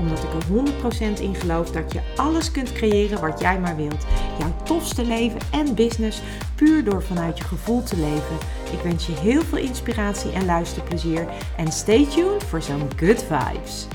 Omdat 0.00 0.18
ik 0.18 0.32
er 0.32 1.18
100% 1.18 1.20
in 1.20 1.34
geloof 1.34 1.70
dat 1.70 1.92
je 1.92 2.00
alles 2.16 2.50
kunt 2.50 2.72
creëren 2.72 3.20
wat 3.20 3.40
jij 3.40 3.60
maar 3.60 3.76
wilt. 3.76 4.06
Jouw 4.38 4.54
tofste 4.64 5.04
leven 5.04 5.40
en 5.52 5.74
business 5.74 6.20
puur 6.54 6.84
door 6.84 7.02
vanuit 7.02 7.38
je 7.38 7.44
gevoel 7.44 7.82
te 7.82 7.96
leven. 7.96 8.36
Ik 8.72 8.80
wens 8.82 9.06
je 9.06 9.12
heel 9.12 9.42
veel 9.42 9.58
inspiratie 9.58 10.32
en 10.32 10.44
luisterplezier. 10.44 11.28
En 11.56 11.72
stay 11.72 12.06
tuned 12.06 12.44
voor 12.44 12.62
zo'n 12.62 12.88
good 12.96 13.24
vibes. 13.24 13.86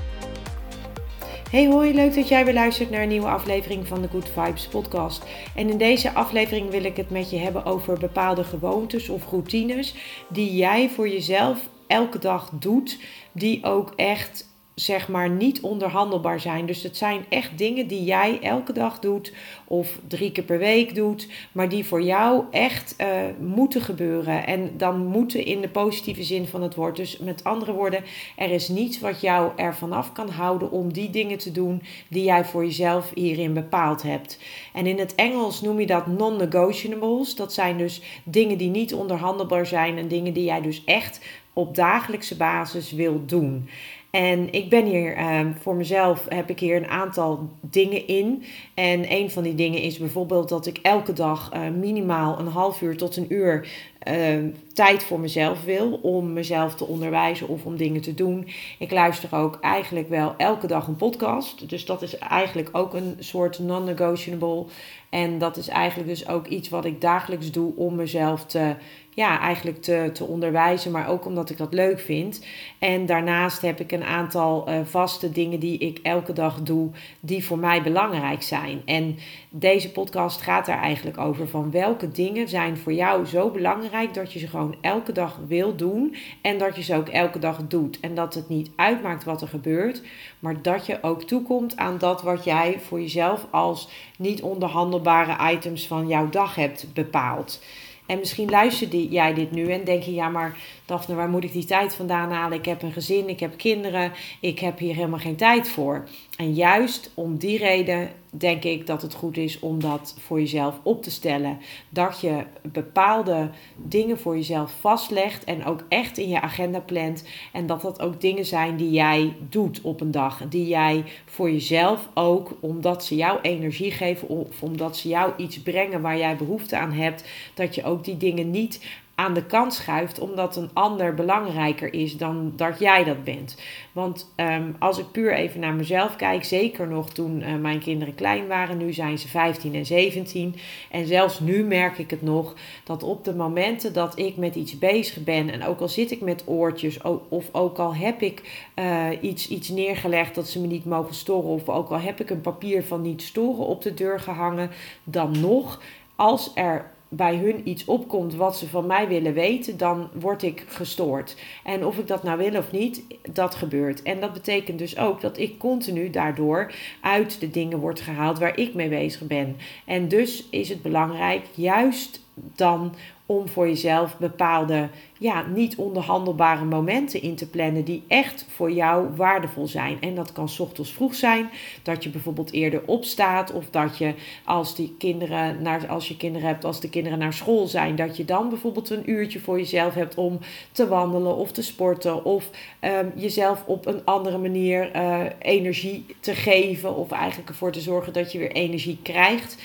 Hey 1.52 1.68
hoi, 1.68 1.94
leuk 1.94 2.16
dat 2.16 2.28
jij 2.28 2.46
weer 2.46 2.54
luistert 2.54 2.90
naar 2.90 3.02
een 3.02 3.08
nieuwe 3.08 3.28
aflevering 3.28 3.88
van 3.88 4.02
de 4.02 4.08
Good 4.08 4.30
Vibes 4.30 4.68
podcast. 4.68 5.26
En 5.56 5.70
in 5.70 5.78
deze 5.78 6.14
aflevering 6.14 6.70
wil 6.70 6.84
ik 6.84 6.98
het 6.98 7.10
met 7.10 7.30
je 7.30 7.38
hebben 7.38 7.66
over 7.66 8.00
bepaalde 8.00 8.44
gewoontes 8.44 9.10
of 9.10 9.30
routines 9.30 9.96
die 10.30 10.56
jij 10.56 10.90
voor 10.90 11.10
jezelf 11.10 11.60
elke 11.88 12.20
dag 12.20 12.50
doet, 12.60 13.00
die 13.32 13.64
ook 13.64 13.94
echt 13.96 14.55
zeg 14.76 15.08
maar 15.08 15.30
niet 15.30 15.62
onderhandelbaar 15.62 16.40
zijn. 16.40 16.66
Dus 16.66 16.84
het 16.84 16.98
zijn 16.98 17.26
echt 17.30 17.58
dingen 17.58 17.88
die 17.88 18.04
jij 18.04 18.40
elke 18.42 18.74
dag 18.74 19.00
doet 19.00 19.34
of 19.68 20.00
drie 20.08 20.32
keer 20.32 20.44
per 20.44 20.58
week 20.58 20.96
doet, 20.96 21.28
maar 21.52 21.70
die 21.70 21.86
voor 21.86 22.02
jou 22.02 22.44
echt 22.52 22.96
uh, 22.98 23.08
moeten 23.40 23.82
gebeuren. 23.82 24.48
En 24.48 24.72
dan 24.78 25.06
moeten 25.06 25.46
in 25.46 25.62
de 25.62 25.70
positieve 25.70 26.24
zin 26.24 26.48
van 26.48 26.62
het 26.62 26.76
woord. 26.76 26.96
Dus 26.96 27.18
met 27.18 27.44
andere 27.44 27.72
woorden, 27.72 28.04
er 28.36 28.52
is 28.52 28.68
niets 28.68 29.00
wat 29.00 29.22
jou 29.22 29.52
ervan 29.56 29.92
af 29.92 30.12
kan 30.12 30.30
houden 30.30 30.72
om 30.72 30.94
die 30.94 31.10
dingen 31.10 31.38
te 31.38 31.52
doen 31.52 31.82
die 32.08 32.24
jij 32.24 32.46
voor 32.46 32.66
jezelf 32.66 33.12
hierin 33.14 33.54
bepaald 33.54 34.02
hebt. 34.02 34.40
En 34.74 34.88
in 34.88 35.00
het 35.00 35.16
Engels 35.16 35.62
noem 35.62 35.80
je 35.80 35.86
dat 35.86 36.08
non-negotiables. 36.08 37.36
Dat 37.36 37.54
zijn 37.54 37.78
dus 37.78 38.02
dingen 38.24 38.58
die 38.58 38.70
niet 38.70 38.94
onderhandelbaar 38.94 39.66
zijn 39.66 39.98
en 39.98 40.08
dingen 40.08 40.34
die 40.34 40.44
jij 40.44 40.62
dus 40.62 40.84
echt 40.86 41.20
op 41.56 41.76
dagelijkse 41.76 42.38
basis 42.38 42.92
wil 42.92 43.26
doen. 43.26 43.70
En 44.16 44.54
ik 44.54 44.70
ben 44.70 44.86
hier 44.86 45.16
ehm, 45.16 45.52
voor 45.60 45.76
mezelf, 45.76 46.26
heb 46.30 46.50
ik 46.50 46.60
hier 46.60 46.76
een 46.76 46.88
aantal 46.88 47.50
dingen 47.62 48.08
in. 48.08 48.44
En 48.74 49.12
een 49.12 49.32
van 49.32 49.44
die 49.44 49.56
dingen 49.56 49.82
is 49.82 49.98
bijvoorbeeld 49.98 50.50
dat 50.50 50.66
ik 50.66 50.80
elke 50.82 51.14
dag 51.14 51.54
uh, 51.54 51.70
minimaal 51.70 52.40
een 52.40 52.48
half 52.48 52.82
uur 52.82 52.98
tot 52.98 53.18
een 53.18 53.34
uur 53.34 53.68
uh, 54.08 54.44
tijd 54.74 55.04
voor 55.04 55.20
mezelf 55.20 55.64
wil. 55.64 56.00
Om 56.02 56.34
mezelf 56.34 56.76
te 56.76 56.86
onderwijzen 56.86 57.48
of 57.48 57.66
om 57.66 57.78
dingen 57.78 58.02
te 58.02 58.14
doen. 58.14 58.48
Ik 58.80 58.92
luister 58.92 59.36
ook 59.36 59.58
eigenlijk 59.62 60.10
wel 60.10 60.34
elke 60.38 60.68
dag 60.68 60.88
een 60.88 60.96
podcast. 60.96 61.70
Dus 61.70 61.86
dat 61.86 62.02
is 62.02 62.18
eigenlijk 62.18 62.70
ook 62.72 62.94
een 62.94 63.16
soort 63.20 63.60
non-negotiable. 63.60 64.66
En 65.10 65.38
dat 65.38 65.58
is 65.58 65.68
eigenlijk 65.68 66.10
dus 66.10 66.28
ook 66.28 66.48
iets 66.48 66.70
wat 66.70 66.86
ik 66.86 67.02
dagelijks 67.02 67.52
doe 67.52 67.76
om 67.76 67.96
mezelf 67.96 68.46
te 68.46 68.76
ja, 69.16 69.40
eigenlijk 69.40 69.82
te, 69.82 70.10
te 70.14 70.24
onderwijzen, 70.24 70.92
maar 70.92 71.10
ook 71.10 71.26
omdat 71.26 71.50
ik 71.50 71.58
dat 71.58 71.74
leuk 71.74 72.00
vind. 72.00 72.46
En 72.80 73.06
daarnaast 73.06 73.62
heb 73.62 73.80
ik 73.80 73.92
een 73.92 74.04
aantal 74.04 74.70
uh, 74.70 74.76
vaste 74.84 75.32
dingen 75.32 75.60
die 75.60 75.78
ik 75.78 76.00
elke 76.04 76.34
dag 76.34 76.62
doe, 76.62 76.90
die 77.20 77.46
voor 77.46 77.60
mij 77.60 77.82
belangrijk 77.82 78.42
zijn. 78.44 78.82
En 78.86 79.18
deze 79.50 79.92
podcast 79.92 80.42
gaat 80.42 80.66
daar 80.66 80.82
eigenlijk 80.82 81.18
over 81.18 81.48
van 81.48 81.72
welke 81.72 82.12
dingen 82.12 82.48
zijn 82.48 82.78
voor 82.78 82.94
jou 82.94 83.26
zo 83.26 83.50
belangrijk 83.50 84.14
dat 84.14 84.34
je 84.34 84.40
ze 84.40 84.48
gewoon 84.48 84.76
elke 84.82 85.12
dag 85.12 85.40
wil 85.48 85.76
doen 85.76 86.16
en 86.42 86.58
dat 86.58 86.76
je 86.76 86.84
ze 86.84 86.96
ook 86.96 87.10
elke 87.10 87.40
dag 87.40 87.60
doet. 87.68 88.00
En 88.00 88.16
dat 88.16 88.34
het 88.34 88.50
niet 88.50 88.70
uitmaakt 88.76 89.24
wat 89.24 89.42
er 89.42 89.48
gebeurt, 89.48 90.02
maar 90.40 90.62
dat 90.62 90.86
je 90.86 90.98
ook 91.02 91.24
toekomt 91.24 91.78
aan 91.78 91.98
dat 91.98 92.22
wat 92.22 92.44
jij 92.44 92.80
voor 92.80 93.02
jezelf 93.02 93.46
als 93.52 93.90
niet 94.18 94.42
onderhandelbare 94.42 95.54
items 95.54 95.88
van 95.88 96.08
jouw 96.08 96.30
dag 96.30 96.56
hebt 96.56 96.88
bepaald. 96.94 97.60
En 98.06 98.20
misschien 98.20 98.50
luister 98.50 98.98
jij 98.98 99.34
dit 99.34 99.52
nu 99.52 99.72
en 99.72 99.84
denk 99.84 100.04
je, 100.04 100.14
ja 100.14 100.30
maar 100.30 100.58
Daphne, 100.86 101.16
waar 101.16 101.30
moet 101.30 101.44
ik 101.44 101.52
die 101.52 101.66
tijd 101.66 101.96
vandaan 101.96 102.32
halen? 102.32 102.58
Ik 102.58 102.66
heb 102.66 102.82
een 102.82 102.92
gezin, 102.92 103.30
ik 103.30 103.40
heb 103.40 103.58
kinderen, 103.58 104.12
ik 104.40 104.60
heb 104.60 104.80
hier 104.80 104.96
helemaal 104.96 105.20
geen 105.20 105.36
tijd 105.36 105.70
voor. 105.70 106.08
En 106.38 106.54
juist 106.54 107.12
om 107.14 107.38
die 107.38 107.58
reden 107.58 108.10
denk 108.38 108.64
ik 108.64 108.88
dat 108.88 109.02
het 109.02 109.14
goed 109.14 109.38
is 109.38 109.60
om 109.60 109.80
dat 109.80 110.16
voor 110.20 110.40
jezelf 110.40 110.80
op 110.84 111.04
te 111.04 111.12
stellen. 111.12 111.58
Dat 111.90 112.20
je 112.22 112.44
bepaalde 112.62 113.50
dingen 113.76 114.20
voor 114.20 114.36
jezelf 114.36 114.72
vastlegt 114.80 115.44
en 115.44 115.66
ook 115.66 115.84
echt 115.90 116.18
in 116.18 116.30
je 116.30 116.42
agenda 116.42 116.80
plant. 116.80 117.28
En 117.54 117.68
dat 117.68 117.82
dat 117.82 118.02
ook 118.02 118.22
dingen 118.22 118.46
zijn 118.46 118.76
die 118.76 118.92
jij 118.92 119.36
doet 119.50 119.82
op 119.82 120.02
een 120.02 120.12
dag. 120.12 120.42
Die 120.50 120.68
jij 120.68 121.04
voor 121.26 121.52
jezelf 121.52 122.10
ook, 122.14 122.58
omdat 122.60 123.06
ze 123.06 123.16
jou 123.16 123.40
energie 123.42 123.92
geven 123.92 124.28
of 124.28 124.62
omdat 124.62 124.98
ze 124.98 125.08
jou 125.08 125.32
iets 125.38 125.62
brengen 125.62 126.02
waar 126.02 126.18
jij 126.18 126.36
behoefte 126.36 126.78
aan 126.78 126.92
hebt, 126.92 127.30
dat 127.54 127.76
je 127.76 127.84
ook 127.84 128.04
die 128.04 128.18
dingen 128.18 128.52
niet 128.52 128.80
aan 129.16 129.34
de 129.34 129.46
kant 129.46 129.74
schuift 129.74 130.20
omdat 130.20 130.56
een 130.56 130.70
ander 130.74 131.14
belangrijker 131.14 131.94
is 131.94 132.18
dan 132.18 132.54
dat 132.56 132.80
jij 132.80 133.04
dat 133.04 133.24
bent. 133.24 133.58
Want 133.92 134.32
ehm, 134.36 134.72
als 134.80 134.98
ik 134.98 135.12
puur 135.12 135.34
even 135.34 135.60
naar 135.60 135.74
mezelf 135.74 136.16
kijk, 136.16 136.44
zeker 136.44 136.88
nog 136.88 137.10
toen 137.10 137.42
uh, 137.42 137.56
mijn 137.56 137.80
kinderen 137.80 138.16
klein 138.16 138.48
waren, 138.48 138.78
nu 138.78 138.94
zijn 138.94 139.18
ze 139.18 139.28
15 139.28 139.76
en 139.76 139.86
17. 139.86 140.56
En 140.92 141.08
zelfs 141.08 141.40
nu 141.40 141.64
merk 141.64 141.98
ik 141.98 142.10
het 142.10 142.22
nog 142.22 142.54
dat 142.84 143.04
op 143.04 143.24
de 143.24 143.36
momenten 143.36 143.94
dat 143.94 144.20
ik 144.20 144.38
met 144.38 144.56
iets 144.56 144.78
bezig 144.78 145.24
ben, 145.24 145.50
en 145.50 145.66
ook 145.66 145.80
al 145.80 145.90
zit 145.90 146.12
ik 146.12 146.22
met 146.22 146.44
oortjes, 146.46 147.02
of 147.30 147.50
ook 147.52 147.78
al 147.78 147.96
heb 147.96 148.22
ik 148.22 148.68
uh, 148.76 149.08
iets, 149.22 149.48
iets 149.48 149.70
neergelegd 149.70 150.36
dat 150.36 150.48
ze 150.48 150.62
me 150.62 150.68
niet 150.68 150.86
mogen 150.86 151.16
storen, 151.16 151.50
of 151.50 151.70
ook 151.70 151.90
al 151.90 152.00
heb 152.00 152.20
ik 152.20 152.30
een 152.30 152.42
papier 152.42 152.84
van 152.84 153.02
niet 153.02 153.22
storen 153.22 153.66
op 153.66 153.82
de 153.82 153.94
deur 153.94 154.20
gehangen, 154.20 154.72
dan 155.04 155.40
nog 155.40 155.82
als 156.16 156.52
er 156.56 156.94
bij 157.16 157.36
hun 157.36 157.70
iets 157.70 157.86
opkomt 157.86 158.36
wat 158.36 158.58
ze 158.58 158.68
van 158.68 158.86
mij 158.86 159.08
willen 159.08 159.34
weten, 159.34 159.78
dan 159.78 160.10
word 160.14 160.44
ik 160.44 160.64
gestoord. 160.68 161.36
En 161.64 161.86
of 161.86 161.98
ik 161.98 162.08
dat 162.08 162.24
nou 162.24 162.38
wil 162.38 162.56
of 162.60 162.72
niet, 162.72 163.04
dat 163.32 163.56
gebeurt. 163.56 164.02
En 164.04 164.20
dat 164.20 164.34
betekent 164.34 164.80
dus 164.80 164.98
ook 164.98 165.22
dat 165.22 165.38
ik 165.38 165.58
continu 165.58 166.10
daardoor 166.10 166.74
uit 167.02 167.40
de 167.40 167.50
dingen 167.50 167.80
word 167.80 168.02
gehaald 168.02 168.40
waar 168.40 168.58
ik 168.58 168.74
mee 168.74 168.90
bezig 168.90 169.28
ben. 169.28 169.58
En 169.86 170.08
dus 170.08 170.48
is 170.50 170.70
het 170.70 170.82
belangrijk, 170.82 171.46
juist 171.54 172.24
dan 172.36 172.96
om 173.26 173.48
voor 173.48 173.68
jezelf 173.68 174.18
bepaalde 174.18 174.90
ja, 175.18 175.46
niet 175.48 175.76
onderhandelbare 175.76 176.66
momenten 176.66 177.22
in 177.22 177.36
te 177.36 177.50
plannen 177.50 177.84
die 177.84 178.04
echt 178.08 178.46
voor 178.50 178.72
jou 178.72 179.16
waardevol 179.16 179.68
zijn. 179.68 179.98
En 180.02 180.16
dat 180.16 180.32
kan 180.32 180.50
ochtends 180.58 180.94
vroeg 180.94 181.16
zijn, 181.16 181.50
dat 181.84 182.04
je 182.04 182.10
bijvoorbeeld 182.10 182.52
eerder 182.52 182.82
opstaat 182.86 183.52
of 183.52 183.70
dat 183.70 183.98
je 183.98 184.14
als 184.46 184.76
die 184.76 184.96
kinderen 184.98 185.62
naar 185.62 185.88
als 185.88 186.08
je 186.08 186.18
kinderen 186.18 186.48
hebt, 186.48 186.66
als 186.66 186.80
de 186.80 186.90
kinderen 186.90 187.20
naar 187.20 187.34
school 187.34 187.68
zijn, 187.68 187.96
dat 187.96 188.18
je 188.18 188.26
dan 188.26 188.50
bijvoorbeeld 188.50 188.90
een 188.90 189.10
uurtje 189.10 189.40
voor 189.40 189.58
jezelf 189.58 189.94
hebt 189.94 190.16
om 190.16 190.40
te 190.72 190.88
wandelen 190.88 191.36
of 191.36 191.52
te 191.52 191.62
sporten 191.62 192.26
of 192.26 192.50
um, 192.82 193.12
jezelf 193.16 193.64
op 193.66 193.86
een 193.86 194.06
andere 194.06 194.38
manier 194.38 194.96
uh, 194.96 195.22
energie 195.40 196.06
te 196.20 196.34
geven 196.34 196.96
of 196.96 197.12
eigenlijk 197.12 197.50
ervoor 197.50 197.72
te 197.72 197.82
zorgen 197.82 198.14
dat 198.14 198.32
je 198.32 198.38
weer 198.38 198.52
energie 198.52 199.00
krijgt 199.02 199.58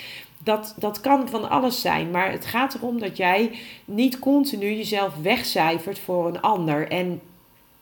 dat, 0.43 0.75
dat 0.77 0.99
kan 1.01 1.29
van 1.29 1.49
alles 1.49 1.81
zijn. 1.81 2.11
Maar 2.11 2.31
het 2.31 2.45
gaat 2.45 2.73
erom 2.73 2.99
dat 2.99 3.17
jij 3.17 3.51
niet 3.85 4.19
continu 4.19 4.75
jezelf 4.75 5.15
wegcijfert 5.21 5.99
voor 5.99 6.27
een 6.27 6.41
ander. 6.41 6.87
En 6.87 7.21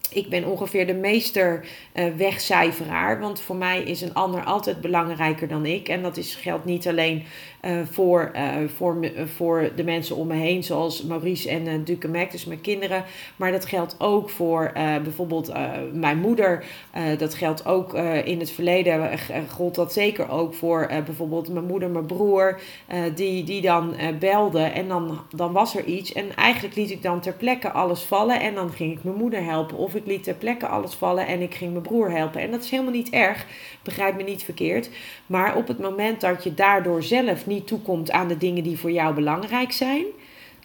ik 0.09 0.30
ben 0.30 0.46
ongeveer 0.46 0.88
de 0.88 0.94
meester 0.94 1.66
uh, 1.94 2.03
wegcijferaar. 2.18 3.20
Want 3.20 3.42
voor 3.42 3.56
mij 3.56 3.81
is 3.81 4.02
een 4.02 4.14
ander 4.14 4.44
altijd 4.44 4.81
belangrijker 4.81 5.47
dan 5.47 5.66
ik. 5.66 5.90
En 5.90 6.02
dat 6.02 6.18
is, 6.18 6.36
geldt 6.36 6.66
niet 6.66 6.88
alleen 6.88 7.24
uh, 7.66 7.80
voor, 7.92 8.31
uh, 8.36 8.68
voor, 8.75 9.12
voor 9.36 9.72
de 9.75 9.84
mensen 9.84 10.16
om 10.16 10.28
me 10.28 10.36
heen, 10.36 10.63
zoals 10.63 11.04
Maurice 11.04 11.50
en 11.50 11.66
uh, 11.66 11.74
Duke 11.84 12.07
Mac, 12.07 12.31
dus 12.31 12.45
mijn 12.45 12.62
kinderen. 12.62 13.04
Maar 13.36 13.51
dat 13.51 13.66
geldt 13.66 13.95
ook 13.98 14.30
voor 14.30 14.72
bijvoorbeeld 15.04 15.54
mijn 15.94 16.19
moeder. 16.19 16.63
dat 17.18 17.34
geldt 17.34 17.66
ook 17.66 17.94
in 18.24 18.39
het 18.39 18.51
verleden, 18.51 19.19
gold 19.50 19.75
dat 19.75 19.94
zeker 19.94 20.30
ook 20.30 20.54
voor 20.54 20.88
bijvoorbeeld 21.06 21.50
mijn 21.50 21.66
moeder, 21.66 21.89
mijn 21.89 22.06
broer, 22.06 22.60
die, 23.16 23.44
die 23.44 23.62
dan 23.62 23.95
belde. 24.19 24.62
En 24.62 24.88
dan, 24.88 25.19
dan 25.36 25.51
was 25.51 25.75
er 25.75 25.84
iets. 25.86 26.13
En 26.13 26.36
eigenlijk 26.36 26.75
liet 26.75 26.92
ik 26.92 27.01
dan 27.01 27.19
ter 27.19 27.34
plekke 27.34 27.72
alles 27.72 28.01
vallen. 28.01 28.42
En 28.42 28.56
dan 28.56 28.72
ging 28.72 28.98
ik 28.98 29.04
mijn 29.04 29.18
moeder 29.18 29.44
helpen. 29.44 29.78
Of 29.78 29.95
ik 30.00 30.06
liet 30.06 30.24
ter 30.24 30.34
plekke 30.34 30.68
alles 30.68 30.94
vallen 30.94 31.28
en 31.28 31.42
ik 31.42 31.56
ging 31.56 31.72
mijn 31.72 31.84
broer 31.84 32.12
helpen. 32.12 32.42
En 32.42 32.51
dat 32.51 32.63
is 32.63 32.69
helemaal 32.69 32.92
niet 32.92 33.10
erg, 33.10 33.46
begrijp 33.84 34.16
me 34.16 34.24
niet 34.24 34.44
verkeerd. 34.44 34.90
Maar 35.25 35.56
op 35.56 35.68
het 35.68 35.80
moment 35.80 36.22
dat 36.22 36.44
je 36.44 36.54
daardoor 36.54 37.04
zelf 37.04 37.46
niet 37.46 37.68
toekomt 37.68 38.12
aan 38.12 38.28
de 38.28 38.38
dingen 38.38 38.63
die 38.63 38.80
voor 38.80 38.92
jou 38.92 39.16
belangrijk 39.16 39.72
zijn, 39.72 40.06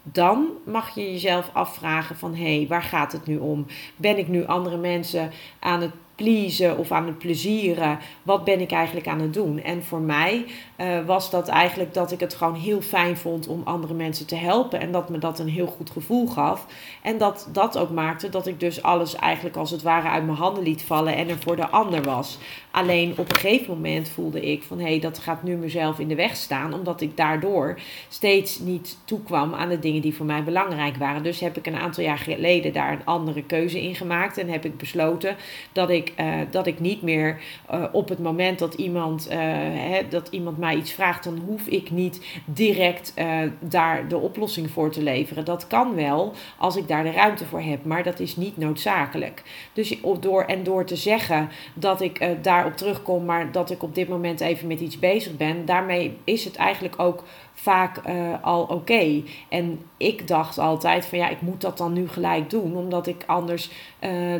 dan 0.02 0.48
mag 0.64 0.94
je 0.94 1.12
jezelf 1.12 1.50
afvragen 1.52 2.16
van 2.16 2.34
hé, 2.34 2.56
hey, 2.56 2.66
waar 2.68 2.82
gaat 2.82 3.12
het 3.12 3.26
nu 3.26 3.38
om? 3.38 3.66
Ben 3.96 4.18
ik 4.18 4.28
nu 4.28 4.46
andere 4.46 4.76
mensen 4.76 5.30
aan 5.58 5.80
het 5.80 5.92
pleasen 6.14 6.78
of 6.78 6.92
aan 6.92 7.06
het 7.06 7.18
plezieren. 7.18 7.98
Wat 8.22 8.44
ben 8.44 8.60
ik 8.60 8.72
eigenlijk 8.72 9.08
aan 9.08 9.20
het 9.20 9.34
doen? 9.34 9.62
En 9.62 9.84
voor 9.84 10.00
mij 10.00 10.44
uh, 10.78 11.06
was 11.06 11.30
dat 11.30 11.48
eigenlijk 11.48 11.94
dat 11.94 12.12
ik 12.12 12.20
het 12.20 12.34
gewoon 12.34 12.54
heel 12.54 12.80
fijn 12.80 13.16
vond 13.16 13.46
om 13.46 13.60
andere 13.64 13.94
mensen 13.94 14.26
te 14.26 14.36
helpen. 14.36 14.80
En 14.80 14.92
dat 14.92 15.08
me 15.08 15.18
dat 15.18 15.38
een 15.38 15.48
heel 15.48 15.66
goed 15.66 15.90
gevoel 15.90 16.26
gaf. 16.26 16.66
En 17.02 17.18
dat 17.18 17.48
dat 17.52 17.78
ook 17.78 17.90
maakte 17.90 18.28
dat 18.28 18.46
ik 18.46 18.60
dus 18.60 18.82
alles 18.82 19.14
eigenlijk 19.14 19.56
als 19.56 19.70
het 19.70 19.82
ware 19.82 20.08
uit 20.08 20.24
mijn 20.24 20.36
handen 20.36 20.62
liet 20.62 20.82
vallen 20.82 21.16
en 21.16 21.28
er 21.28 21.38
voor 21.38 21.56
de 21.56 21.68
ander 21.68 22.02
was. 22.02 22.38
Alleen 22.70 23.10
op 23.10 23.18
een 23.18 23.36
gegeven 23.36 23.74
moment 23.74 24.08
voelde 24.08 24.40
ik 24.40 24.62
van 24.62 24.78
hé, 24.78 24.84
hey, 24.84 25.00
dat 25.00 25.18
gaat 25.18 25.42
nu 25.42 25.56
mezelf 25.56 25.98
in 25.98 26.08
de 26.08 26.14
weg 26.14 26.36
staan. 26.36 26.74
Omdat 26.74 27.00
ik 27.00 27.16
daardoor 27.16 27.78
steeds 28.08 28.58
niet 28.58 28.98
toekwam 29.04 29.54
aan 29.54 29.68
de 29.68 29.78
dingen 29.78 30.00
die 30.00 30.14
voor 30.14 30.26
mij 30.26 30.44
belangrijk 30.44 30.96
waren. 30.96 31.22
Dus 31.22 31.40
heb 31.40 31.56
ik 31.56 31.66
een 31.66 31.76
aantal 31.76 32.04
jaar 32.04 32.18
geleden 32.18 32.72
daar 32.72 32.92
een 32.92 33.04
andere 33.04 33.42
keuze 33.42 33.82
in 33.82 33.94
gemaakt. 33.94 34.38
En 34.38 34.48
heb 34.48 34.64
ik 34.64 34.76
besloten 34.76 35.36
dat 35.72 35.90
ik, 35.90 36.03
uh, 36.16 36.34
dat 36.50 36.66
ik 36.66 36.80
niet 36.80 37.02
meer 37.02 37.40
uh, 37.72 37.84
op 37.92 38.08
het 38.08 38.18
moment 38.18 38.58
dat 38.58 38.74
iemand, 38.74 39.28
uh, 39.30 39.36
hè, 39.38 40.08
dat 40.08 40.28
iemand 40.30 40.58
mij 40.58 40.76
iets 40.76 40.92
vraagt, 40.92 41.24
dan 41.24 41.38
hoef 41.46 41.66
ik 41.66 41.90
niet 41.90 42.20
direct 42.44 43.14
daar 43.60 44.08
de 44.08 44.18
oplossing 44.18 44.70
voor 44.70 44.90
te 44.90 45.02
leveren. 45.02 45.44
Dat 45.44 45.66
kan 45.66 45.94
wel 45.94 46.32
als 46.58 46.76
ik 46.76 46.88
daar 46.88 47.02
de 47.02 47.10
ruimte 47.10 47.44
voor 47.44 47.60
heb, 47.60 47.84
maar 47.84 48.02
dat 48.02 48.20
is 48.20 48.36
niet 48.36 48.56
noodzakelijk. 48.56 49.42
Dus 49.72 49.98
door, 50.20 50.42
en 50.42 50.62
door 50.62 50.84
te 50.84 50.96
zeggen 50.96 51.48
dat 51.74 52.00
ik 52.00 52.28
daarop 52.42 52.76
terugkom, 52.76 53.24
maar 53.24 53.52
dat 53.52 53.70
ik 53.70 53.82
op 53.82 53.94
dit 53.94 54.08
moment 54.08 54.40
even 54.40 54.66
met 54.66 54.80
iets 54.80 54.98
bezig 54.98 55.36
ben, 55.36 55.64
daarmee 55.64 56.16
is 56.24 56.44
het 56.44 56.56
eigenlijk 56.56 56.98
ook 56.98 57.24
vaak 57.54 58.00
al 58.42 58.62
oké. 58.62 59.22
En 59.48 59.80
ik 59.96 60.28
dacht 60.28 60.58
altijd 60.58 61.06
van 61.06 61.18
ja, 61.18 61.28
ik 61.28 61.40
moet 61.40 61.60
dat 61.60 61.78
dan 61.78 61.92
nu 61.92 62.08
gelijk 62.08 62.50
doen, 62.50 62.76
omdat 62.76 63.06
ik 63.06 63.24
anders 63.26 63.70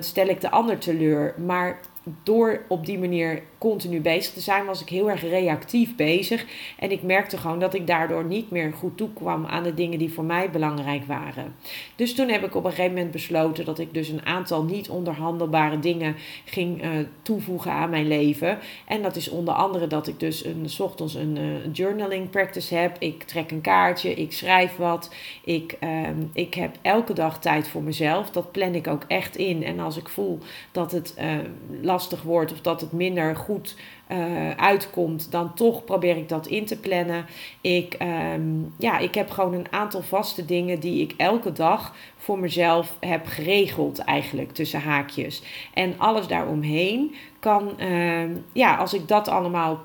stel 0.01 0.27
ik 0.27 0.41
de 0.41 0.51
ander 0.51 0.79
teleur. 0.79 1.35
Maar 1.47 1.79
door 2.23 2.61
op 2.69 2.87
die 2.87 2.99
manier 2.99 3.43
continu 3.65 4.01
bezig 4.01 4.33
te 4.33 4.41
zijn, 4.41 4.65
was 4.65 4.81
ik 4.81 4.89
heel 4.89 5.11
erg 5.11 5.21
reactief 5.21 5.97
bezig. 5.97 6.45
En 6.79 6.91
ik 6.91 7.03
merkte 7.03 7.37
gewoon 7.37 7.59
dat 7.59 7.75
ik 7.75 7.87
daardoor 7.87 8.25
niet 8.25 8.51
meer 8.51 8.73
goed 8.73 8.97
toekwam 8.97 9.47
aan 9.47 9.63
de 9.63 9.75
dingen 9.75 9.99
die 9.99 10.13
voor 10.13 10.25
mij 10.25 10.51
belangrijk 10.51 11.05
waren. 11.05 11.55
Dus 11.97 12.15
toen 12.15 12.29
heb 12.29 12.45
ik 12.45 12.55
op 12.55 12.65
een 12.65 12.71
gegeven 12.71 12.95
moment 12.95 13.11
besloten 13.11 13.65
dat 13.65 13.79
ik 13.79 13.95
dus 13.95 14.09
een 14.09 14.27
aantal 14.27 14.63
niet 14.63 14.89
onderhandelbare 14.89 15.79
dingen 15.79 16.17
ging 16.45 16.85
uh, 16.85 16.91
toevoegen 17.23 17.73
aan 17.73 17.91
mijn 17.91 18.09
leven. 18.09 18.59
En 18.87 19.03
dat 19.03 19.17
is 19.17 19.29
onder 19.29 19.55
andere 19.55 19.87
dat 19.87 20.07
ik 20.07 20.21
dus 20.21 20.45
een, 20.45 20.69
s 20.69 20.81
ochtends 20.81 21.15
een 21.15 21.37
uh, 21.37 21.73
journaling 21.73 22.31
practice 22.31 22.75
heb. 22.75 22.97
Ik 22.99 23.23
trek 23.23 23.51
een 23.51 23.61
kaartje, 23.61 24.15
ik 24.15 24.33
schrijf 24.33 24.77
wat. 24.77 25.15
Ik, 25.45 25.77
uh, 25.81 26.09
ik 26.33 26.55
heb 26.55 26.77
elke 26.83 27.13
dag 27.13 27.41
tijd 27.41 27.69
voor 27.69 27.83
mezelf. 27.83 28.31
Dat 28.31 28.53
plan 28.53 28.75
ik 28.75 28.87
ook 28.87 29.05
echt 29.09 29.37
in. 29.37 29.65
En 29.65 29.81
als 29.81 29.97
ik 29.97 30.09
voel 30.09 30.39
dat 30.73 30.93
het 30.93 31.15
uh, 31.19 31.25
lastig 31.81 32.23
wordt 32.23 32.53
of 32.53 32.61
dat 32.61 32.81
het 32.81 32.93
minder 32.93 33.37
goed 33.55 33.77
uh, 34.09 34.51
uitkomt, 34.51 35.31
dan 35.31 35.55
toch 35.55 35.85
probeer 35.85 36.17
ik 36.17 36.29
dat 36.29 36.47
in 36.47 36.67
te 36.67 36.77
plannen. 36.77 37.27
Ik, 37.61 37.97
um, 38.35 38.75
ja, 38.79 38.99
ik 38.99 39.15
heb 39.15 39.31
gewoon 39.31 39.55
een 39.55 39.73
aantal 39.73 40.03
vaste 40.03 40.45
dingen 40.45 40.81
die 40.81 41.03
ik 41.03 41.15
elke 41.17 41.53
dag 41.53 41.95
voor 42.17 42.39
mezelf 42.39 42.97
heb 43.01 43.27
geregeld, 43.27 43.99
eigenlijk 43.99 44.53
tussen 44.53 44.81
haakjes. 44.81 45.43
En 45.75 45.95
alles 45.99 46.27
daaromheen 46.27 47.15
kan, 47.45 47.75
uh, 47.79 48.37
ja, 48.53 48.77
als 48.77 48.95
ik 48.95 49.09
dat 49.09 49.29
allemaal 49.29 49.81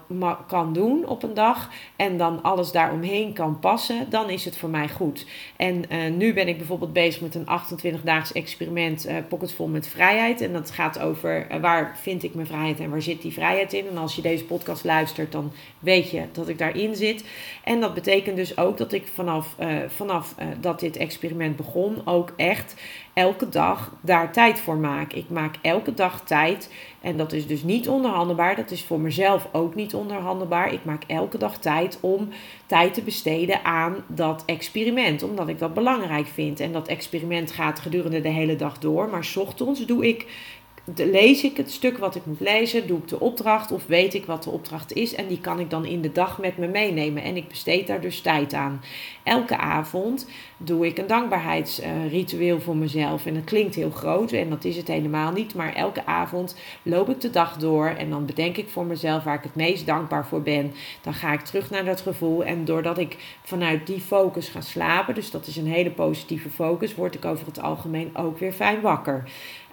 kan 0.48 0.74
doen 0.74 1.08
op 1.08 1.24
een 1.24 1.34
dag 1.34 1.70
en 1.96 2.18
dan 2.18 2.42
alles 2.42 2.72
daaromheen 2.72 3.34
kan 3.34 3.60
passen, 3.60 4.10
dan 4.10 4.30
is 4.30 4.46
het 4.46 4.58
voor 4.58 4.70
mij 4.70 4.90
goed. 4.90 5.26
En 5.56 5.84
uh, 5.92 6.12
nu 6.12 6.34
ben 6.34 6.48
ik 6.48 6.58
bijvoorbeeld 6.58 6.94
bezig 6.94 7.22
met 7.22 7.36
een 7.36 7.46
28-daags 7.46 8.32
experiment, 8.32 9.08
uh, 9.08 9.16
Pocketful 9.28 9.68
met 9.68 9.88
vrijheid. 9.88 10.42
En 10.42 10.54
dat 10.54 10.72
gaat 10.72 11.00
over 11.00 11.48
waar 11.62 11.98
vind 12.02 12.24
ik 12.24 12.34
mijn 12.34 12.48
vrijheid 12.48 12.80
en 12.80 12.90
waar 12.90 13.02
zit 13.02 13.22
die 13.22 13.34
vrijheid 13.34 13.74
in. 13.74 13.88
En 13.88 13.98
als 13.98 14.09
je 14.16 14.22
deze 14.22 14.46
podcast 14.46 14.84
luistert, 14.84 15.32
dan 15.32 15.52
weet 15.80 16.12
je 16.12 16.24
dat 16.32 16.48
ik 16.48 16.58
daarin 16.58 16.96
zit. 16.96 17.26
En 17.64 17.80
dat 17.80 17.94
betekent 17.94 18.36
dus 18.36 18.58
ook 18.58 18.78
dat 18.78 18.94
ik 18.94 19.08
vanaf, 19.14 19.56
vanaf 19.88 20.36
dat 20.60 20.80
dit 20.80 20.98
experiment 20.98 21.56
begon, 21.56 22.02
ook 22.06 22.34
echt 22.36 22.76
elke 23.14 23.50
dag 23.50 23.94
daar 24.02 24.32
tijd 24.32 24.60
voor 24.60 24.78
maak. 24.78 25.14
Ik 25.14 25.30
maak 25.30 25.56
elke 25.62 25.94
dag 25.94 26.22
tijd. 26.24 26.74
En 27.02 27.18
dat 27.18 27.34
is 27.34 27.48
dus 27.48 27.64
niet 27.64 27.90
onderhandelbaar. 27.90 28.56
Dat 28.56 28.72
is 28.72 28.84
voor 28.84 29.00
mezelf 29.00 29.48
ook 29.52 29.76
niet 29.76 29.94
onderhandelbaar. 29.94 30.74
Ik 30.74 30.86
maak 30.86 31.04
elke 31.08 31.38
dag 31.38 31.58
tijd 31.58 31.98
om 32.02 32.30
tijd 32.66 32.94
te 32.94 33.02
besteden 33.02 33.66
aan 33.66 33.96
dat 34.08 34.44
experiment. 34.46 35.24
Omdat 35.24 35.48
ik 35.48 35.60
dat 35.60 35.74
belangrijk 35.74 36.28
vind. 36.28 36.60
En 36.60 36.72
dat 36.72 36.88
experiment 36.88 37.52
gaat 37.52 37.80
gedurende 37.80 38.22
de 38.22 38.30
hele 38.30 38.56
dag 38.56 38.80
door. 38.80 39.10
Maar 39.10 39.24
s 39.24 39.38
ochtends 39.38 39.86
doe 39.86 40.08
ik 40.08 40.26
lees 40.96 41.44
ik 41.44 41.58
het 41.58 41.72
stuk 41.72 41.98
wat 41.98 42.16
ik 42.16 42.26
moet 42.26 42.40
lezen, 42.40 42.88
doe 42.88 42.98
ik 42.98 43.08
de 43.08 43.20
opdracht 43.20 43.72
of 43.72 43.86
weet 43.86 44.14
ik 44.14 44.26
wat 44.26 44.44
de 44.44 44.50
opdracht 44.50 44.94
is? 44.94 45.16
En 45.16 45.28
die 45.28 45.40
kan 45.40 45.60
ik 45.60 45.70
dan 45.70 45.86
in 45.86 46.02
de 46.02 46.12
dag 46.12 46.40
met 46.40 46.58
me 46.58 46.68
meenemen. 46.68 47.24
En 47.24 47.36
ik 47.36 47.48
besteed 47.48 47.88
daar 47.88 48.02
dus 48.02 48.22
tijd 48.22 48.54
aan. 48.54 48.82
Elke 49.24 49.58
avond 49.58 50.28
doe 50.62 50.86
ik 50.86 50.98
een 50.98 51.08
dankbaarheidsritueel 51.08 52.60
voor 52.60 52.78
mezelf 52.78 53.26
en 53.26 53.34
dat 53.34 53.44
klinkt 53.44 53.76
heel 53.76 53.90
groot 53.90 54.32
en 54.32 54.50
dat 54.50 54.66
is 54.66 54.78
het 54.78 54.88
helemaal 54.88 55.32
niet, 55.32 55.56
maar 55.56 55.74
elke 55.74 56.06
avond 56.06 56.56
loop 56.84 57.10
ik 57.10 57.22
de 57.22 57.30
dag 57.30 57.58
door 57.58 57.88
en 57.88 58.10
dan 58.10 58.26
bedenk 58.26 58.58
ik 58.58 58.70
voor 58.70 58.86
mezelf 58.86 59.24
waar 59.24 59.36
ik 59.36 59.44
het 59.44 59.56
meest 59.56 59.86
dankbaar 59.86 60.26
voor 60.26 60.42
ben. 60.42 60.74
Dan 61.02 61.14
ga 61.14 61.34
ik 61.34 61.42
terug 61.42 61.70
naar 61.70 61.86
dat 61.86 62.02
gevoel 62.02 62.44
en 62.44 62.66
doordat 62.66 62.98
ik 62.98 63.38
vanuit 63.44 63.88
die 63.88 64.00
focus 64.00 64.50
ga 64.50 64.62
slapen, 64.62 65.16
dus 65.16 65.32
dat 65.32 65.48
is 65.48 65.56
een 65.58 65.68
hele 65.68 65.92
positieve 65.92 66.50
focus, 66.50 66.96
word 66.96 67.16
ik 67.16 67.26
over 67.26 67.46
het 67.46 67.62
algemeen 67.62 68.16
ook 68.16 68.38
weer 68.38 68.54
fijn 68.54 68.82
wakker. 68.82 69.24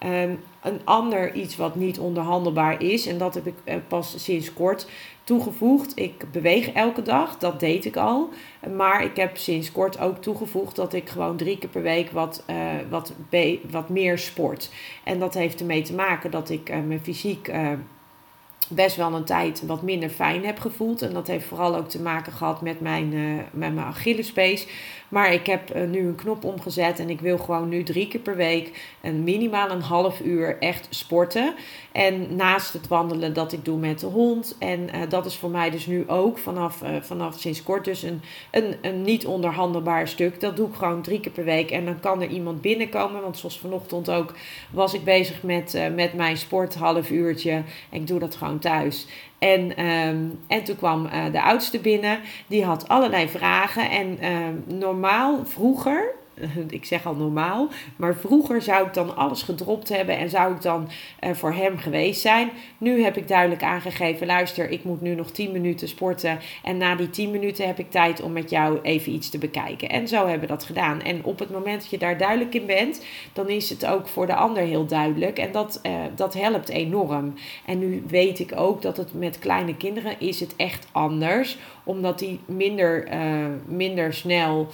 Um, 0.05 0.38
een 0.62 0.81
ander 0.85 1.35
iets 1.35 1.56
wat 1.56 1.75
niet 1.75 1.99
onderhandelbaar 1.99 2.83
is, 2.83 3.06
en 3.06 3.19
dat 3.19 3.35
heb 3.35 3.47
ik 3.47 3.55
eh, 3.65 3.77
pas 3.88 4.25
sinds 4.25 4.53
kort 4.53 4.87
toegevoegd. 5.26 5.93
Ik 5.99 6.32
beweeg 6.32 6.73
elke 6.73 7.02
dag, 7.02 7.38
dat 7.38 7.61
deed 7.61 7.84
ik 7.84 7.96
al. 7.96 8.28
Maar 8.76 9.05
ik 9.05 9.17
heb 9.17 9.37
sinds 9.37 9.73
kort 9.73 9.99
ook 10.00 10.17
toegevoegd 10.23 10.76
dat 10.76 10.93
ik 10.93 11.08
gewoon 11.08 11.37
drie 11.37 11.58
keer 11.58 11.69
per 11.69 11.82
week 11.82 12.11
wat, 12.11 12.44
uh, 12.50 12.56
wat, 12.90 13.12
wat 13.70 13.88
meer 13.88 14.19
sport. 14.19 14.70
En 15.05 15.19
dat 15.19 15.34
heeft 15.34 15.61
ermee 15.61 15.82
te 15.82 15.94
maken 15.94 16.31
dat 16.31 16.50
ik 16.50 16.70
uh, 16.70 16.76
mijn 16.81 17.00
fysiek 17.00 17.50
best 18.69 18.96
wel 18.96 19.12
een 19.12 19.25
tijd 19.25 19.67
wat 19.67 19.82
minder 19.82 20.08
fijn 20.08 20.44
heb 20.44 20.58
gevoeld. 20.58 21.02
En 21.02 21.12
dat 21.12 21.26
heeft 21.26 21.46
vooral 21.46 21.76
ook 21.76 21.88
te 21.88 22.02
maken 22.02 22.32
gehad 22.32 22.61
met 22.61 22.81
mijn, 22.81 23.12
uh, 23.12 23.34
met 23.34 23.75
mijn 23.75 23.87
Achillespees. 23.87 24.67
Maar 25.08 25.32
ik 25.32 25.47
heb 25.47 25.76
uh, 25.76 25.88
nu 25.88 25.99
een 25.99 26.14
knop 26.14 26.44
omgezet 26.44 26.99
en 26.99 27.11
ik 27.11 27.20
wil 27.20 27.38
gewoon 27.38 27.69
nu 27.69 27.82
drie 27.82 28.08
keer 28.08 28.20
per 28.20 28.37
week 28.37 28.94
een 29.03 29.25
minimaal 29.25 29.70
een 29.70 29.82
half 29.82 30.20
uur 30.20 30.58
echt 30.58 30.87
sporten. 30.91 31.55
En 31.93 32.37
naast 32.37 32.73
het 32.73 32.88
wandelen 32.88 33.32
dat 33.35 33.53
ik 33.53 33.64
doe 33.64 33.79
met 33.79 34.00
de 34.00 34.06
hond. 34.06 34.56
En 34.58 34.81
uh, 34.81 35.00
dat 35.08 35.26
is 35.26 35.37
voor 35.37 35.50
mij 35.50 35.70
dus 35.70 35.87
nu 35.87 36.08
ook 36.08 36.38
vanaf, 36.38 36.82
vanaf 37.00 37.41
sinds 37.41 37.62
kort 37.62 37.85
dus 37.85 38.03
een, 38.03 38.20
een, 38.50 38.76
een 38.82 39.03
niet 39.03 39.26
onderhandelbaar 39.26 40.08
stuk. 40.08 40.41
Dat 40.41 40.56
doe 40.56 40.69
ik 40.69 40.75
gewoon 40.75 41.02
drie 41.02 41.21
keer 41.21 41.33
per 41.33 41.45
week. 41.45 41.71
En 41.71 41.85
dan 41.85 42.00
kan 42.00 42.23
er 42.23 42.28
iemand 42.28 42.61
binnenkomen. 42.61 43.23
Want 43.23 43.38
zoals 43.38 43.59
vanochtend 43.59 44.11
ook 44.11 44.33
was 44.71 44.95
ik 44.95 45.04
bezig 45.04 45.42
met, 45.42 45.90
met 45.95 46.14
mijn 46.14 46.37
sport 46.37 46.75
half 46.75 47.11
uurtje. 47.11 47.62
Ik 47.90 48.07
doe 48.07 48.19
dat 48.19 48.35
gewoon 48.35 48.59
thuis. 48.59 49.07
En, 49.38 49.76
ehm, 49.76 50.25
en 50.47 50.64
toen 50.64 50.76
kwam 50.76 51.07
uh, 51.07 51.25
de 51.33 51.43
oudste 51.43 51.78
binnen, 51.78 52.21
die 52.47 52.64
had 52.64 52.88
allerlei 52.88 53.28
vragen. 53.28 53.90
En 53.90 54.19
uh, 54.23 54.76
normaal, 54.78 55.40
vroeger, 55.45 56.14
ik 56.69 56.85
zeg 56.85 57.07
al 57.07 57.14
normaal, 57.14 57.69
maar 57.97 58.14
vroeger 58.14 58.62
zou 58.62 58.87
ik 58.87 58.95
dan 58.95 59.16
alles 59.16 59.43
gedropt 59.43 59.88
hebben 59.88 60.19
en 60.19 60.31
zou 60.31 60.55
ik 60.55 60.62
dan 60.62 60.88
uh, 61.25 61.31
voor 61.31 61.52
hem 61.52 61.78
geweest 61.78 62.21
zijn. 62.21 62.50
Nu 62.78 63.02
heb 63.02 63.16
ik 63.16 63.28
duidelijk 63.28 63.62
aangegeven: 63.62 64.26
luister, 64.26 64.71
ik 64.71 64.85
moet 64.85 65.00
nu 65.00 65.14
nog 65.14 65.31
10 65.31 65.52
minuten 65.52 65.88
sporten. 65.88 66.38
En 66.62 66.76
na 66.76 66.95
die 66.95 67.11
10 67.11 67.31
minuten 67.31 67.66
heb 67.66 67.78
ik 67.78 67.90
tijd 67.90 68.23
om 68.23 68.33
met 68.33 68.50
jou 68.50 68.81
even 68.83 69.12
iets 69.12 69.31
te 69.31 69.38
bekijken. 69.38 69.88
En 69.88 70.09
zo 70.09 70.16
hebben 70.16 70.40
we 70.49 70.55
dat 70.55 70.64
gedaan. 70.64 71.02
En 71.02 71.25
op 71.25 71.38
het 71.38 71.50
moment 71.50 71.81
dat 71.81 71.90
je 71.90 71.99
daar 71.99 72.19
duidelijk 72.19 72.55
in 72.55 72.66
bent, 72.66 73.05
dan 73.33 73.49
is 73.49 73.71
het 73.71 73.87
ook 73.87 74.09
voor 74.09 74.26
de 74.26 74.35
ander 74.35 74.62
heel 74.62 74.87
duidelijk. 74.87 75.38
En 75.38 75.52
dat, 75.52 75.81
uh, 75.83 75.93
dat 76.14 76.35
helpt 76.35 76.69
enorm. 76.69 77.35
En 77.64 77.78
nu 77.78 78.05
weet 78.09 78.38
ik 78.38 78.52
ook 78.57 78.83
dat 78.83 78.97
het 78.97 79.14
met 79.14 79.38
kleine 79.38 79.76
kinderen 79.76 80.21
is 80.21 80.40
het 80.40 80.57
echt 80.57 80.87
anders 80.93 81.59
omdat 81.85 82.19
die 82.19 82.40
minder, 82.47 83.09
minder 83.66 84.14
snel 84.14 84.69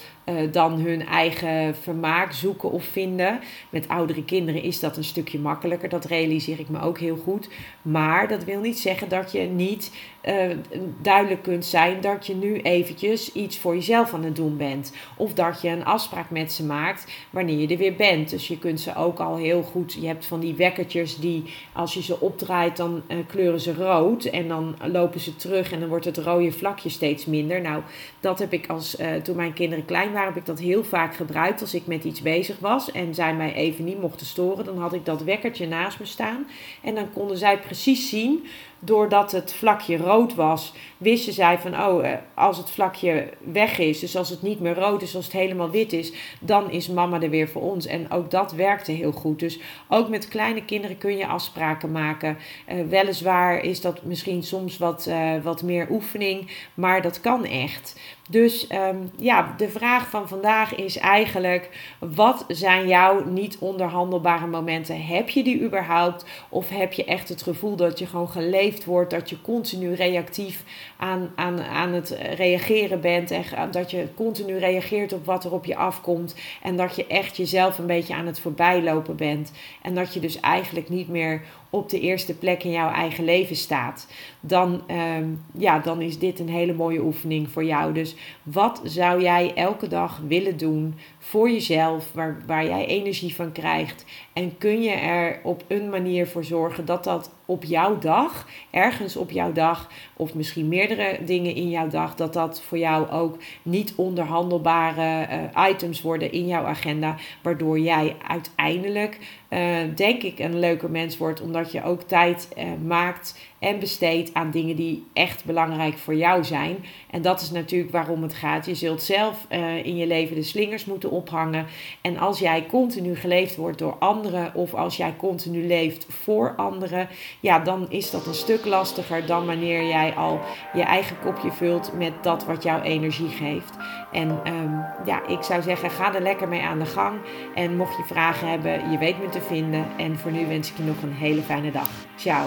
dan 0.50 0.72
hun 0.80 1.06
eigen 1.06 1.51
vermaak 1.80 2.32
zoeken 2.32 2.70
of 2.70 2.84
vinden. 2.84 3.40
Met 3.70 3.88
oudere 3.88 4.24
kinderen 4.24 4.62
is 4.62 4.80
dat 4.80 4.96
een 4.96 5.04
stukje 5.04 5.38
makkelijker. 5.38 5.88
Dat 5.88 6.04
realiseer 6.04 6.60
ik 6.60 6.68
me 6.68 6.80
ook 6.80 6.98
heel 6.98 7.16
goed. 7.16 7.48
Maar 7.82 8.28
dat 8.28 8.44
wil 8.44 8.60
niet 8.60 8.78
zeggen 8.78 9.08
dat 9.08 9.32
je 9.32 9.40
niet 9.40 9.92
uh, 10.24 10.56
duidelijk 11.00 11.42
kunt 11.42 11.64
zijn 11.64 12.00
dat 12.00 12.26
je 12.26 12.34
nu 12.34 12.60
eventjes 12.60 13.32
iets 13.32 13.58
voor 13.58 13.74
jezelf 13.74 14.14
aan 14.14 14.24
het 14.24 14.36
doen 14.36 14.56
bent. 14.56 14.92
Of 15.16 15.34
dat 15.34 15.62
je 15.62 15.68
een 15.68 15.84
afspraak 15.84 16.30
met 16.30 16.52
ze 16.52 16.64
maakt 16.64 17.12
wanneer 17.30 17.58
je 17.58 17.68
er 17.68 17.76
weer 17.76 17.96
bent. 17.96 18.30
Dus 18.30 18.48
je 18.48 18.58
kunt 18.58 18.80
ze 18.80 18.94
ook 18.96 19.18
al 19.18 19.36
heel 19.36 19.62
goed. 19.62 19.92
Je 19.92 20.06
hebt 20.06 20.26
van 20.26 20.40
die 20.40 20.54
wekkertjes 20.54 21.16
die 21.16 21.44
als 21.72 21.94
je 21.94 22.02
ze 22.02 22.20
opdraait, 22.20 22.76
dan 22.76 23.02
uh, 23.08 23.16
kleuren 23.26 23.60
ze 23.60 23.74
rood. 23.74 24.24
En 24.24 24.48
dan 24.48 24.76
lopen 24.92 25.20
ze 25.20 25.36
terug 25.36 25.72
en 25.72 25.80
dan 25.80 25.88
wordt 25.88 26.04
het 26.04 26.18
rode 26.18 26.52
vlakje 26.52 26.88
steeds 26.88 27.26
minder. 27.26 27.60
Nou, 27.60 27.82
dat 28.20 28.38
heb 28.38 28.52
ik 28.52 28.66
als 28.66 29.00
uh, 29.00 29.14
toen 29.14 29.36
mijn 29.36 29.52
kinderen 29.52 29.84
klein 29.84 30.12
waren, 30.12 30.28
heb 30.28 30.36
ik 30.36 30.46
dat 30.46 30.58
heel 30.58 30.84
vaak 30.84 31.14
gebruikt 31.14 31.60
als 31.60 31.74
ik 31.74 31.86
met 31.86 32.04
iets 32.04 32.22
bezig 32.22 32.58
was. 32.58 32.90
En 32.90 33.14
zij 33.14 33.34
mij 33.34 33.54
even 33.54 33.84
niet 33.84 34.00
mochten 34.00 34.26
storen. 34.26 34.64
Dan 34.64 34.78
had 34.78 34.92
ik 34.92 35.04
dat 35.04 35.22
wekkertje 35.22 35.66
naast 35.66 35.98
me 35.98 36.06
staan. 36.06 36.46
En 36.82 36.94
dan 36.94 37.12
konden 37.12 37.36
zij 37.36 37.58
precies 37.58 38.08
zien 38.08 38.44
doordat 38.84 39.32
het 39.32 39.52
vlakje 39.52 39.96
rood 39.96 40.34
was, 40.34 40.72
wisten 40.96 41.32
zij 41.32 41.58
van, 41.58 41.80
oh, 41.80 42.06
eh, 42.06 42.18
als 42.34 42.56
het 42.58 42.70
vlakje 42.70 43.28
weg 43.38 43.78
is, 43.78 43.98
dus 43.98 44.16
als 44.16 44.28
het 44.28 44.42
niet 44.42 44.60
meer 44.60 44.74
rood 44.74 45.02
is, 45.02 45.16
als 45.16 45.24
het 45.24 45.34
helemaal 45.34 45.70
wit 45.70 45.92
is, 45.92 46.12
dan 46.40 46.70
is 46.70 46.88
mama 46.88 47.20
er 47.20 47.30
weer 47.30 47.48
voor 47.48 47.62
ons. 47.62 47.86
En 47.86 48.10
ook 48.10 48.30
dat 48.30 48.52
werkte 48.52 48.92
heel 48.92 49.12
goed. 49.12 49.38
Dus 49.38 49.60
ook 49.88 50.08
met 50.08 50.28
kleine 50.28 50.64
kinderen 50.64 50.98
kun 50.98 51.16
je 51.16 51.26
afspraken 51.26 51.92
maken. 51.92 52.38
Uh, 52.68 52.88
weliswaar 52.88 53.64
is 53.64 53.80
dat 53.80 54.04
misschien 54.04 54.42
soms 54.42 54.78
wat, 54.78 55.06
uh, 55.08 55.32
wat 55.42 55.62
meer 55.62 55.86
oefening, 55.90 56.50
maar 56.74 57.02
dat 57.02 57.20
kan 57.20 57.44
echt. 57.44 58.00
Dus 58.28 58.66
um, 58.70 59.10
ja, 59.16 59.54
de 59.56 59.68
vraag 59.68 60.10
van 60.10 60.28
vandaag 60.28 60.74
is 60.74 60.96
eigenlijk: 60.96 61.68
wat 61.98 62.44
zijn 62.48 62.88
jouw 62.88 63.24
niet 63.24 63.58
onderhandelbare 63.58 64.46
momenten? 64.46 65.06
Heb 65.06 65.28
je 65.28 65.42
die 65.42 65.60
überhaupt? 65.62 66.24
Of 66.48 66.68
heb 66.68 66.92
je 66.92 67.04
echt 67.04 67.28
het 67.28 67.42
gevoel 67.42 67.76
dat 67.76 67.98
je 67.98 68.06
gewoon 68.06 68.28
geleefd 68.28 68.84
wordt, 68.84 69.10
dat 69.10 69.30
je 69.30 69.40
continu 69.40 69.94
reactief 69.94 70.64
aan, 70.96 71.30
aan, 71.34 71.60
aan 71.60 71.92
het 71.92 72.16
reageren 72.36 73.00
bent 73.00 73.30
en 73.30 73.70
dat 73.70 73.90
je 73.90 74.08
continu 74.14 74.58
reageert 74.58 75.12
op 75.12 75.26
wat 75.26 75.44
er 75.44 75.52
op 75.52 75.64
je 75.64 75.76
afkomt 75.76 76.34
en 76.62 76.76
dat 76.76 76.96
je 76.96 77.06
echt 77.06 77.36
jezelf 77.36 77.78
een 77.78 77.86
beetje 77.86 78.14
aan 78.14 78.26
het 78.26 78.40
voorbijlopen 78.40 79.16
bent 79.16 79.52
en 79.82 79.94
dat 79.94 80.14
je 80.14 80.20
dus 80.20 80.40
eigenlijk 80.40 80.88
niet 80.88 81.08
meer 81.08 81.42
op 81.72 81.88
de 81.88 82.00
eerste 82.00 82.34
plek 82.34 82.62
in 82.62 82.70
jouw 82.70 82.90
eigen 82.90 83.24
leven 83.24 83.56
staat, 83.56 84.06
dan, 84.40 84.82
ehm, 84.86 85.28
ja, 85.54 85.78
dan 85.78 86.00
is 86.00 86.18
dit 86.18 86.38
een 86.38 86.48
hele 86.48 86.72
mooie 86.72 87.02
oefening 87.02 87.50
voor 87.50 87.64
jou. 87.64 87.92
Dus 87.92 88.14
wat 88.42 88.80
zou 88.84 89.22
jij 89.22 89.54
elke 89.54 89.88
dag 89.88 90.20
willen 90.26 90.56
doen 90.56 90.94
voor 91.18 91.50
jezelf, 91.50 92.12
waar, 92.12 92.42
waar 92.46 92.64
jij 92.64 92.86
energie 92.86 93.34
van 93.34 93.52
krijgt? 93.52 94.04
En 94.32 94.58
kun 94.58 94.82
je 94.82 94.90
er 94.90 95.40
op 95.42 95.64
een 95.68 95.88
manier 95.88 96.26
voor 96.26 96.44
zorgen 96.44 96.84
dat 96.84 97.04
dat 97.04 97.30
op 97.46 97.64
jouw 97.64 97.98
dag, 97.98 98.46
ergens 98.70 99.16
op 99.16 99.30
jouw 99.30 99.52
dag, 99.52 99.90
of 100.16 100.34
misschien 100.34 100.68
meerdere 100.68 101.18
dingen 101.24 101.54
in 101.54 101.70
jouw 101.70 101.88
dag, 101.88 102.14
dat 102.14 102.32
dat 102.32 102.62
voor 102.62 102.78
jou 102.78 103.10
ook 103.10 103.36
niet 103.62 103.92
onderhandelbare 103.96 105.28
uh, 105.54 105.68
items 105.68 106.02
worden 106.02 106.32
in 106.32 106.46
jouw 106.46 106.64
agenda, 106.64 107.16
waardoor 107.42 107.78
jij 107.78 108.16
uiteindelijk, 108.28 109.18
uh, 109.48 109.58
denk 109.94 110.22
ik, 110.22 110.38
een 110.38 110.58
leuker 110.58 110.90
mens 110.90 111.16
wordt, 111.16 111.40
omdat 111.40 111.72
je 111.72 111.84
ook 111.84 112.02
tijd 112.02 112.48
uh, 112.58 112.64
maakt 112.86 113.40
en 113.58 113.78
besteedt 113.78 114.34
aan 114.34 114.50
dingen 114.50 114.76
die 114.76 115.06
echt 115.12 115.44
belangrijk 115.44 115.98
voor 115.98 116.14
jou 116.14 116.44
zijn. 116.44 116.84
En 117.10 117.22
dat 117.22 117.40
is 117.40 117.50
natuurlijk 117.50 117.92
waarom 117.92 118.22
het 118.22 118.34
gaat. 118.34 118.66
Je 118.66 118.74
zult 118.74 119.02
zelf 119.02 119.46
in 119.82 119.96
je 119.96 120.06
leven 120.06 120.36
de 120.36 120.42
slingers 120.42 120.84
moeten 120.84 121.10
ophangen. 121.10 121.66
En 122.00 122.18
als 122.18 122.38
jij 122.38 122.66
continu 122.66 123.16
geleefd 123.16 123.56
wordt 123.56 123.78
door 123.78 123.96
anderen, 123.98 124.54
of 124.54 124.74
als 124.74 124.96
jij 124.96 125.14
continu 125.16 125.66
leeft 125.66 126.06
voor 126.08 126.54
anderen, 126.56 127.08
ja, 127.42 127.58
dan 127.58 127.86
is 127.88 128.10
dat 128.10 128.26
een 128.26 128.34
stuk 128.34 128.64
lastiger 128.64 129.26
dan 129.26 129.46
wanneer 129.46 129.86
jij 129.86 130.14
al 130.14 130.40
je 130.72 130.82
eigen 130.82 131.16
kopje 131.24 131.52
vult 131.52 131.92
met 131.92 132.12
dat 132.22 132.44
wat 132.44 132.62
jouw 132.62 132.80
energie 132.80 133.28
geeft. 133.28 133.76
En 134.12 134.28
um, 134.28 134.84
ja, 135.04 135.26
ik 135.26 135.42
zou 135.42 135.62
zeggen, 135.62 135.90
ga 135.90 136.14
er 136.14 136.22
lekker 136.22 136.48
mee 136.48 136.62
aan 136.62 136.78
de 136.78 136.86
gang. 136.86 137.20
En 137.54 137.76
mocht 137.76 137.96
je 137.96 138.04
vragen 138.04 138.48
hebben, 138.48 138.90
je 138.90 138.98
weet 138.98 139.18
me 139.18 139.28
te 139.28 139.40
vinden. 139.40 139.86
En 139.96 140.18
voor 140.18 140.30
nu 140.30 140.46
wens 140.46 140.70
ik 140.70 140.76
je 140.76 140.82
nog 140.82 141.02
een 141.02 141.12
hele 141.12 141.42
fijne 141.42 141.70
dag. 141.70 141.88
Ciao. 142.16 142.46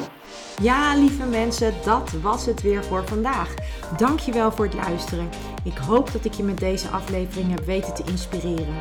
Ja, 0.61 0.95
lieve 0.95 1.25
mensen, 1.25 1.73
dat 1.83 2.11
was 2.21 2.45
het 2.45 2.61
weer 2.61 2.83
voor 2.83 3.07
vandaag. 3.07 3.53
Dankjewel 3.97 4.51
voor 4.51 4.65
het 4.65 4.73
luisteren. 4.73 5.29
Ik 5.63 5.77
hoop 5.77 6.11
dat 6.11 6.25
ik 6.25 6.33
je 6.33 6.43
met 6.43 6.59
deze 6.59 6.87
aflevering 6.87 7.49
heb 7.49 7.65
weten 7.65 7.93
te 7.93 8.03
inspireren. 8.05 8.75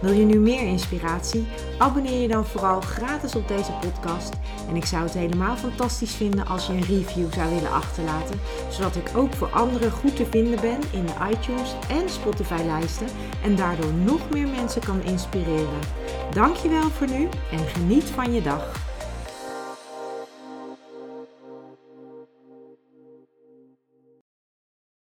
Wil 0.00 0.12
je 0.12 0.24
nu 0.24 0.38
meer 0.38 0.66
inspiratie? 0.66 1.46
Abonneer 1.78 2.20
je 2.20 2.28
dan 2.28 2.46
vooral 2.46 2.80
gratis 2.80 3.34
op 3.34 3.48
deze 3.48 3.72
podcast. 3.80 4.32
En 4.68 4.76
ik 4.76 4.84
zou 4.84 5.02
het 5.02 5.12
helemaal 5.12 5.56
fantastisch 5.56 6.14
vinden 6.14 6.46
als 6.46 6.66
je 6.66 6.72
een 6.72 6.84
review 6.84 7.32
zou 7.32 7.54
willen 7.54 7.72
achterlaten, 7.72 8.40
zodat 8.70 8.96
ik 8.96 9.10
ook 9.16 9.34
voor 9.34 9.50
anderen 9.50 9.90
goed 9.90 10.16
te 10.16 10.26
vinden 10.26 10.60
ben 10.60 10.80
in 10.90 11.06
de 11.06 11.14
iTunes 11.30 11.74
en 11.88 12.08
Spotify-lijsten 12.08 13.06
en 13.42 13.56
daardoor 13.56 13.92
nog 13.92 14.30
meer 14.30 14.48
mensen 14.48 14.80
kan 14.82 15.02
inspireren. 15.02 15.80
Dankjewel 16.32 16.90
voor 16.90 17.10
nu 17.10 17.28
en 17.50 17.66
geniet 17.66 18.04
van 18.04 18.32
je 18.32 18.42
dag. 18.42 18.89